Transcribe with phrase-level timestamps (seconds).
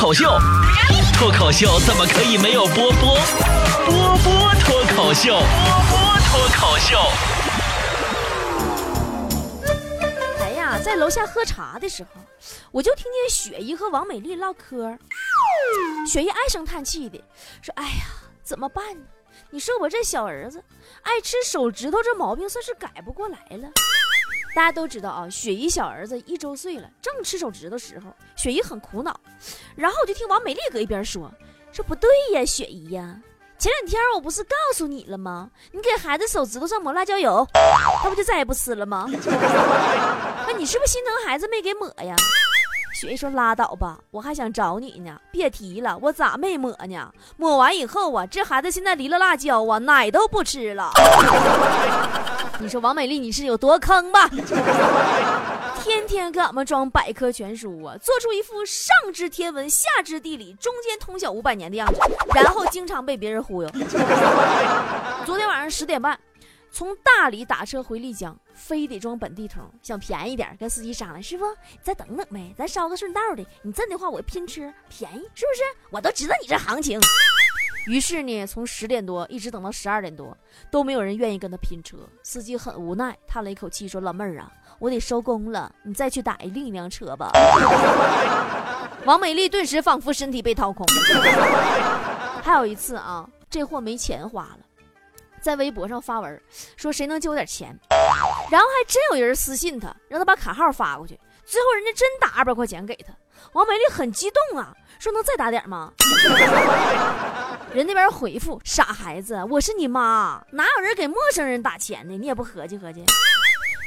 [0.00, 0.24] 口秀，
[1.12, 3.18] 脱口秀怎么可以没有波波？
[3.84, 5.44] 波波脱口秀，波
[5.90, 6.96] 波脱口秀。
[10.40, 12.22] 哎呀，在楼下喝茶的时候，
[12.72, 14.96] 我就听见雪姨和王美丽唠嗑。
[16.06, 17.22] 雪姨唉声叹气的
[17.60, 18.06] 说：“哎呀，
[18.42, 19.02] 怎么办呢？
[19.50, 20.64] 你说我这小儿子
[21.02, 23.68] 爱吃手指头，这毛病算是改不过来了。”
[24.54, 29.18] 大家都知道啊，雪姨小儿子一周岁了，正吃手指头时候，雪姨很苦恼。
[29.76, 31.30] 然后我就听王美丽搁一边说
[31.72, 33.16] ：“说不对呀，雪姨呀，
[33.58, 35.48] 前两天我不是告诉你了吗？
[35.70, 37.46] 你给孩子手指头上抹辣椒油，
[38.02, 39.06] 他不就再也不吃了吗？
[40.46, 42.14] 那你是不是心疼孩子没给抹呀？”
[42.92, 47.14] 雪姨说：“拉倒吧，我还想找你呢，别提了，我咋没抹呢？
[47.36, 50.90] 抹完以后啊，这孩子现在离了辣椒啊，奶都不吃了。
[52.60, 54.28] 你说王美丽你是有多坑吧？
[55.82, 61.98] 天天给俺们装百科全书啊，做出一副上知天文下知地理中间通晓五百年的样子，
[62.34, 63.68] 然后经常被别人忽悠。
[65.24, 66.18] 昨天晚上十点半。”
[66.72, 73.44] 从大理打车回丽江，非得装本地通，想便宜点，跟司机商量：“师傅，你再等等呗，咱捎个顺道的。
[73.62, 75.62] 你这的话，我拼车便宜，是不是？
[75.90, 77.00] 我都知道你这行情。”
[77.86, 80.36] 于是呢，从十点多一直等到十二点多，
[80.70, 81.96] 都没有人愿意跟他拼车。
[82.22, 87.30] 司机很无奈，叹了一口气说：“老妹儿啊，我得收工了，你再去打一另一辆车吧。”
[89.06, 90.86] 王美丽顿时仿佛身体被掏空。
[92.42, 94.58] 还有一次啊，这货没钱花了。
[95.40, 96.42] 在微博上发文
[96.76, 97.74] 说谁能借我点钱，
[98.50, 101.18] 然后还真有人私信他，让他把卡号发过去。
[101.46, 103.12] 最后人家真打二百块钱给他，
[103.54, 105.92] 王美丽很激动啊，说能再打点吗？
[107.72, 112.18] 人那边回复：傻孩子，我是你妈，哪有人给陌生人打钱呢？
[112.18, 113.04] 你也不合计合计。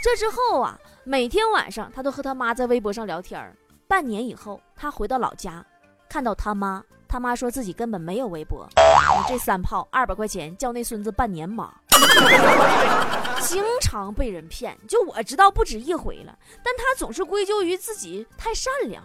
[0.00, 3.40] 这之后啊，每天晚上他都和他妈在微博上聊天。
[3.88, 5.64] 半年以后，他回到老家，
[6.08, 6.82] 看到他妈。
[7.08, 11.70] 他妈说自己根本没有微博，你这三炮二百块钱叫那孙子半年妈，
[13.42, 19.02] 经常被人骗，就我知道不止一回了，但他总是归咎于自己太善良。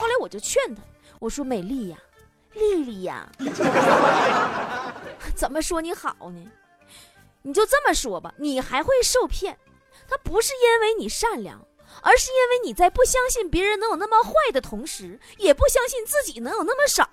[0.00, 0.82] 后来我就劝他，
[1.20, 1.96] 我说美丽呀，
[2.58, 3.28] 丽丽呀，
[5.36, 6.50] 怎么说你好呢？
[7.42, 9.56] 你就这么说吧，你还会受骗，
[10.08, 11.60] 他不是因为你善良。
[12.02, 17.08] 而是因为你在不相信别人能有那么坏的同时，也不相信自己能有那么傻。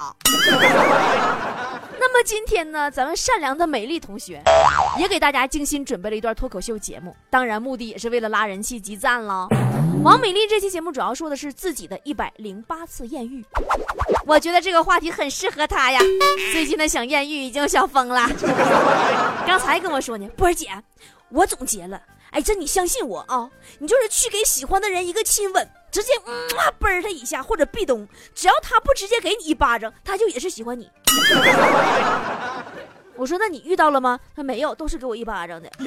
[2.23, 4.41] 今天呢，咱们善良的美丽同学
[4.97, 9.47] 也给大家精心准备了一段脱口秀节目，当然目的也是为了拉人气、集赞了。
[10.03, 13.43] 王美丽这期节目主要说的是自己的一百零八次艳遇，
[14.25, 15.99] 我觉得这个话题很适合她呀。
[16.53, 18.25] 最近的想艳遇已经想疯了，
[19.45, 20.69] 刚才跟我说呢，波儿姐，
[21.29, 22.01] 我总结了。
[22.31, 23.47] 哎，这你相信我啊！
[23.77, 26.33] 你就是去给喜欢的人一个亲吻，直接嗯
[26.79, 30.89] 啵他一下，或者壁咚，只要他不直接给你一巴掌，他就也是喜欢你。
[33.15, 34.19] 我说那你遇到了吗？
[34.35, 35.69] 他没有，都是给我一巴掌的。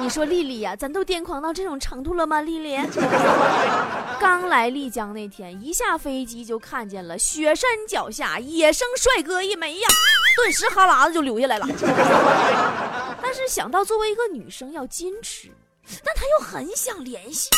[0.00, 2.40] 你说丽丽呀，咱都癫狂到这种程度了吗？
[2.42, 2.76] 丽丽
[4.20, 9.88] 刚来丽江那天，一下飞机就看见了雪山脚下野生帅哥一枚呀，
[10.36, 11.66] 顿时哈喇子就流下来了。
[13.22, 15.48] 但是想到作为一个女生要矜持，
[16.04, 17.48] 但她又很想联系，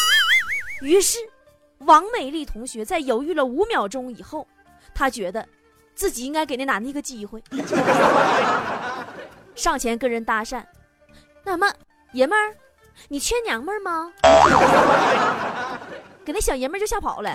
[0.83, 1.19] 于是
[1.79, 4.47] 王美丽同学在犹豫了五秒钟以后，
[4.95, 5.45] 她觉得。
[5.97, 7.43] 自己应该给那男的一个机会，
[9.57, 10.62] 上前跟人搭讪。
[11.43, 11.67] 那么，
[12.12, 12.55] 爷们儿，
[13.09, 14.12] 你缺娘们儿吗？
[16.25, 17.33] 给那小爷们儿就吓跑了。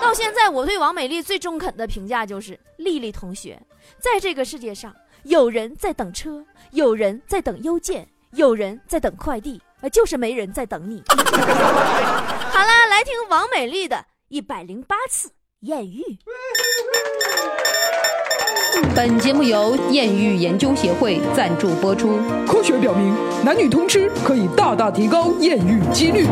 [0.00, 3.60] 到现在，我对王美丽最中肯的评价就是：丽丽同学，
[4.00, 11.04] 在这个世界上，有人在等车，有人在等邮件，有人在等快递，呃，就是没人在等你。
[11.12, 15.30] 好了，来听王美丽的一百零八次
[15.60, 16.18] 艳遇。
[18.94, 22.18] 本节目由艳遇研究协会赞助播出。
[22.46, 26.26] 科学表明，男女通吃可以大大提高艳遇几率。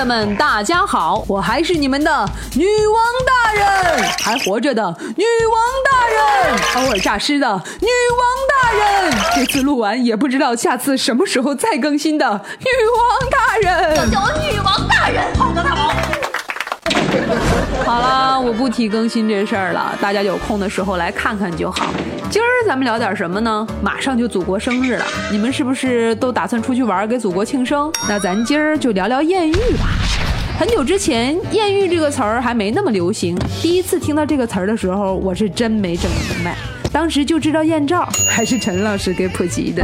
[0.00, 4.82] 的们，大家好，我还是你们的女王大人，还活着的
[5.14, 7.46] 女王大人，偶尔诈尸的
[7.80, 9.12] 女王大人。
[9.36, 12.26] 这次录完也不知道下次什么时候再更新的
[12.60, 12.66] 女
[12.96, 13.89] 王大人。
[18.60, 21.94] 不提更新这事儿了，大家有空的时候来看看就好。
[22.30, 23.66] 今儿咱们聊点什么呢？
[23.82, 27.90] 马上就祖国生日了，你们是不是都打算出去玩，给祖国庆生？
[28.06, 29.88] 那咱今儿就聊聊艳遇吧。
[30.58, 33.34] 很久之前，艳遇这个词儿还没那么流行。
[33.62, 36.54] 第一次听到这个词儿的时候，我是真没整明白。
[36.92, 39.82] 当时就知道艳照，还是陈老师给普及的。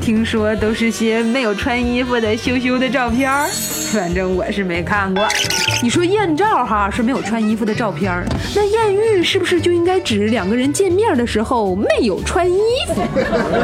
[0.00, 3.46] 听说都是些没有穿衣服的羞羞的照片儿，
[3.92, 5.24] 反正我是没看过。
[5.82, 8.24] 你说艳照哈是没有穿衣服的照片儿，
[8.54, 12.58] 那艳遇是不是就应该指两个人见面的时候没有穿衣
[12.94, 13.02] 服？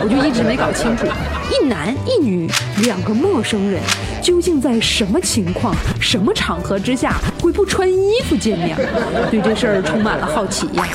[0.03, 1.07] 我就一直没搞清楚，
[1.51, 2.49] 一男一女
[2.83, 3.81] 两个陌生人
[4.23, 8.77] 究竟在什么情况、什么场合之下会不穿衣服见面？
[9.31, 10.87] 对这事儿充满了好奇呀。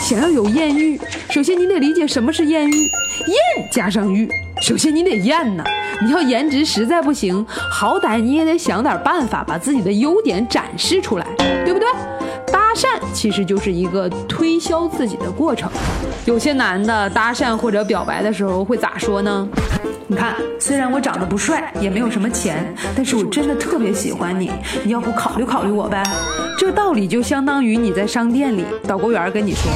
[0.00, 1.00] 想要有艳遇，
[1.30, 4.28] 首先你得理解什么是艳遇，艳加上遇，
[4.60, 5.64] 首先你得艳呐。
[6.02, 11.26] 你要颜值实在不行，好歹你也得想点办法把自己的优点展示出来，
[11.64, 11.88] 对不对？
[12.52, 15.70] 搭讪其实就是一个推销自己的过程。
[16.24, 19.46] 有些男的搭讪或者表白的时候会咋说呢？
[20.06, 24.50] 你看，虽然我长得不帅，也没有什么钱，但是我真的特别喜欢你，
[24.82, 26.02] 你要不考虑考虑我呗？
[26.56, 29.70] 这道理就相当于你在商店里，导购员跟你说，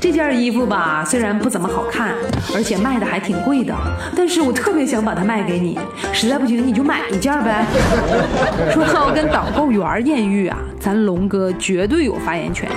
[0.00, 2.14] 这件衣服吧，虽然不怎么好看，
[2.54, 3.74] 而且卖的还挺贵的，
[4.16, 5.78] 但是我特别想把它卖给你，
[6.12, 7.64] 实在不行你就买一件呗。
[8.72, 12.68] 说到跟导购员艳遇啊，咱龙哥绝对有发言权。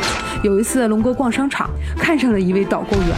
[0.43, 3.09] 有一次龙哥逛商场，看上了一位导购员，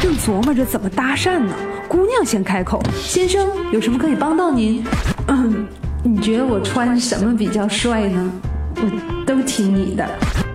[0.00, 1.52] 正琢磨着怎么搭讪呢，
[1.86, 4.82] 姑娘先开口：“先生，有什么可以帮到您？”
[5.28, 5.66] 嗯，
[6.02, 8.32] 你觉得我穿什么比较帅呢？
[8.80, 10.08] 我都听你的。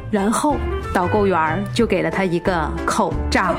[0.09, 0.57] 然后
[0.93, 3.55] 导购员就给了他一个口罩。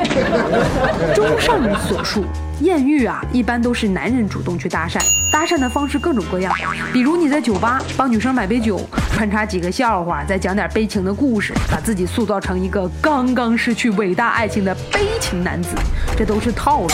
[1.15, 2.25] 综上所述，
[2.61, 5.01] 艳遇啊，一般都是男人主动去搭讪，
[5.33, 6.55] 搭讪的方式各种各样。
[6.93, 8.81] 比如你在酒吧帮女生买杯酒，
[9.13, 15.71] 穿插几个笑话，再讲点悲情的故事，把自己塑造成一个刚刚失去伟大爱情的悲情男子，
[16.17, 16.89] 这都是套路。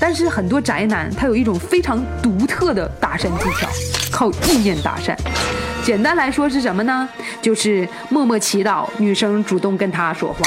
[0.00, 3.68] 但是很多宅男他有一种非常独特的搭讪技巧，
[4.12, 5.16] 靠意念搭讪。
[5.84, 7.08] 简单来说是什么呢？
[7.40, 10.40] 就是默默祈祷女生主动跟他说话。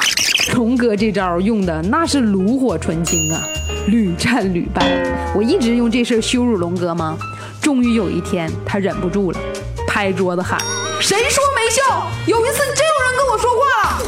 [0.56, 3.44] 龙哥这招用的那是炉火纯青啊，
[3.88, 5.04] 屡战屡败。
[5.36, 7.18] 我一直用这事羞辱龙哥吗？
[7.62, 9.40] 终于有一天他忍不住了，
[9.86, 10.58] 拍桌子喊
[11.02, 12.08] ：“谁说没效？
[12.28, 14.06] 有一次真有人跟我说话了。”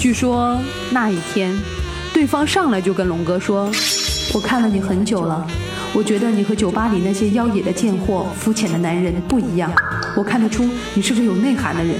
[0.00, 0.58] 据说
[0.90, 1.54] 那一天，
[2.14, 3.70] 对方上来就跟龙哥说
[4.32, 5.46] ：“我看了你很久了，
[5.92, 9.70] 我觉得你和酒吧里那些妖冶的贱货、肤浅的男人不一样。
[10.16, 11.96] 我看得出你是个有内涵的人。”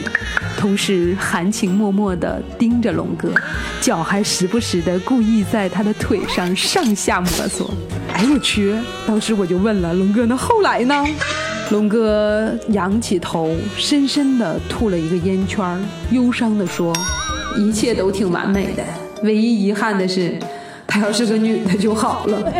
[0.58, 3.32] 同时含情脉脉地盯着龙哥，
[3.80, 7.68] 脚还时不时地故意在他的腿上上下摩挲。
[8.12, 8.72] 哎我去！
[9.04, 11.04] 当时我就问了龙哥，那后来呢？
[11.70, 15.80] 龙哥仰起头，深深地吐了一个烟圈，
[16.12, 16.94] 忧伤地说
[17.58, 18.84] ：“一切都挺完美的，
[19.24, 20.38] 唯一遗憾的是。”
[20.92, 22.52] 她要是个女的就好了。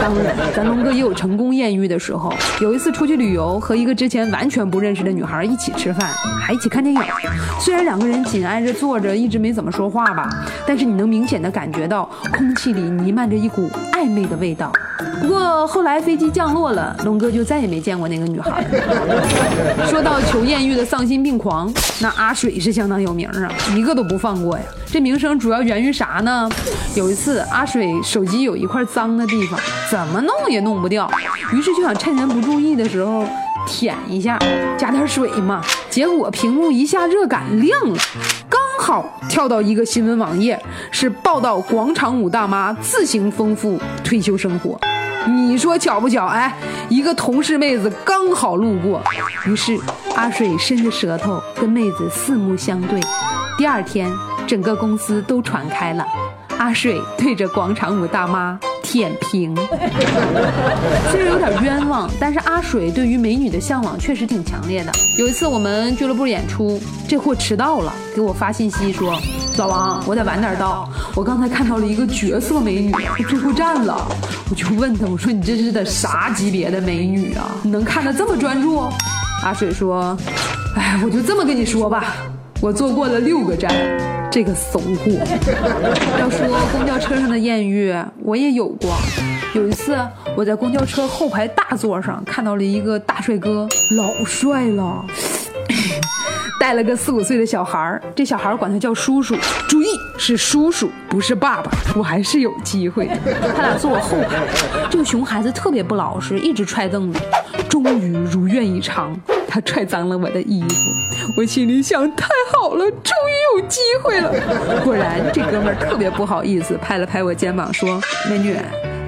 [0.00, 2.32] 当然，咱龙哥也有成功艳遇的时候。
[2.62, 6.08] 有一次出去旅游，和一个之前完全不认识的女孩一起吃饭，
[6.40, 7.02] 还一起看电影。
[7.60, 10.26] 虽然两个人紧挨着坐着，一直没怎么说话吧，
[10.66, 14.72] 但是你能明显的感觉到空气里弥漫着一股暧昧的味道。
[15.20, 18.64] 不过后来飞机降落了，龙哥就再也没见过那个女孩。
[19.90, 21.70] 说到求艳遇的丧心病狂，
[22.00, 24.64] 那阿水是相当有名啊，一个都不放过呀。
[24.92, 26.46] 这名声主要源于啥呢？
[26.94, 29.58] 有一次阿水手机有一块脏的地方，
[29.90, 31.10] 怎么弄也弄不掉，
[31.50, 33.26] 于是就想趁人不注意的时候
[33.66, 34.38] 舔一下，
[34.76, 35.64] 加点水嘛。
[35.88, 37.98] 结果屏幕一下热感亮了，
[38.50, 44.78] 刚好跳到一个新闻网页，是报道广场舞大妈自行丰富退休生活。
[45.26, 46.26] 你说巧不巧？
[46.26, 46.54] 哎，
[46.90, 49.02] 一个同事妹子刚好路过，
[49.46, 49.74] 于是
[50.14, 53.00] 阿水伸着舌头跟妹子四目相对。
[53.56, 54.10] 第二天，
[54.46, 56.06] 整个公司都传开了，
[56.58, 59.54] 阿水对着广场舞大妈舔屏。
[61.10, 64.92] 虽然有点冤枉，但是阿水对于美女的向往确实挺强烈的。
[65.18, 69.18] 有一次我们俱乐部演出，这货迟到了，给我发信息说
[69.56, 72.92] ：“老王，我得晚点到，我刚才看到了一个绝色美女，
[73.28, 74.06] 坐过站了。”
[74.50, 77.50] 我就问他，我说：“你这是的啥级别的美女啊？
[77.62, 78.82] 你能看得这么专注？”
[79.42, 80.16] 阿水说
[80.76, 82.16] ：“哎，我就这么跟你说吧。”
[82.60, 83.74] 我坐过了六个站，
[84.32, 85.10] 这个怂货。
[86.18, 88.90] 要说公交车上的艳遇，我也有过。
[89.54, 89.94] 有一次，
[90.34, 95.04] 我在公交车后排大座上看到了一个大帅哥，老帅了，
[96.58, 98.02] 带了个四五岁的小孩儿。
[98.14, 99.36] 这小孩儿管他叫叔叔，
[99.68, 99.86] 注意
[100.16, 101.70] 是叔叔，不是爸爸。
[101.94, 103.18] 我还是有机会的。
[103.54, 104.40] 他俩坐我后排，
[104.88, 107.20] 这个熊孩子特别不老实，一直踹凳子。
[107.68, 109.14] 终于如愿以偿，
[109.52, 110.74] 他踹脏了我的衣服。
[111.36, 114.32] 我心里想，太好了，终于有机会了。
[114.82, 118.56] 果然，这哥们儿特别不好意思，拍了拍我肩膀说：“美女，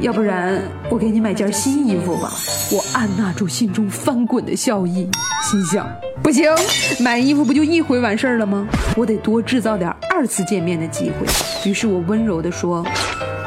[0.03, 2.31] 要不然我给你买件新衣服吧。
[2.71, 5.09] 我按捺住心中翻滚的笑意，
[5.43, 5.89] 心想：
[6.23, 6.53] 不行，
[7.01, 8.69] 买衣服不就一回完事儿了吗？
[8.99, 11.27] 我得多制造点二次见面的机会。
[11.67, 12.85] 于是我温柔地说：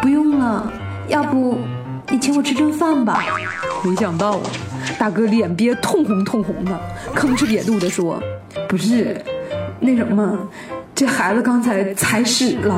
[0.02, 0.74] 不用了，
[1.10, 1.60] 要不
[2.10, 3.24] 你请我吃顿饭吧。
[3.84, 4.42] 没想到啊，
[4.98, 6.80] 大哥脸憋通红通红的，
[7.16, 8.22] 吭哧瘪肚的说：
[8.68, 9.22] 不是，
[9.80, 10.38] 那什么。
[10.96, 12.74] 这孩子刚才踩屎了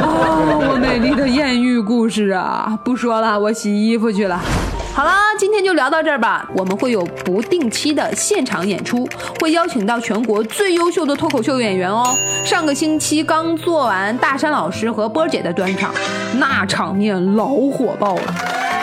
[0.00, 0.60] 啊！
[0.70, 4.40] 我美丽的艳遇故事啊，不说了，我洗衣服去了。
[4.94, 6.48] 好了，今天就聊到这儿吧。
[6.54, 9.08] 我们会有不定期的现场演出，
[9.40, 12.16] 会邀请到全国最优秀的脱口秀演员哦。
[12.44, 15.92] 上个星期刚做完大山老师和波儿姐的专场，
[16.38, 18.34] 那场面老火爆了。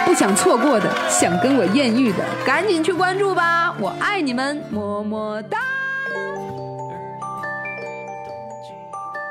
[0.05, 3.73] 不想错过的，想跟我艳遇的，赶紧去关注吧！
[3.79, 5.57] 我爱你们，么么哒。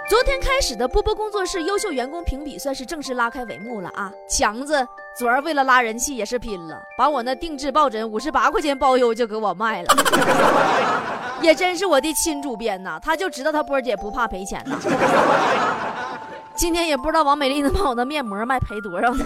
[0.09, 4.11] 昨天开始的波波工作室优秀员工评比算是正式拉开帷幕了啊！
[4.27, 4.87] 强子
[5.19, 9.95] 昨儿为了拉人气也是拼了，把我那定制抱枕五十八块钱包邮就给我卖了，
[11.43, 14.79] 也真是我的亲主编呐，他就知道他波姐不怕赔钱呐。
[16.55, 19.25] 今天也不知道王美丽能把我的面膜卖赔多少呢？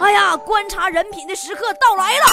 [0.00, 2.24] 哎呀，观察人品的时刻到来了。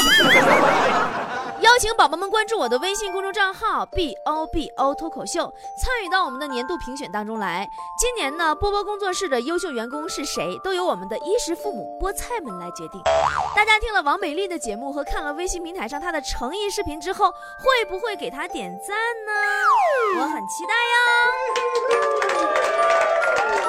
[1.62, 7.68] 邀请宝宝们关注我的微信公众账号 b o b o 脱口秀，参与到我们的年度评选当中来。
[8.00, 13.02] 今年呢，波波工作室的优秀员工是谁，都由我们的衣食父母菠菜们来决定。
[13.56, 18.96] 大家听了王美丽的节目和看了微信平台上她的诚意视频之后，会不会给她点赞
[19.26, 19.32] 呢？
[20.22, 20.74] 我很期待
[23.64, 23.67] 哟。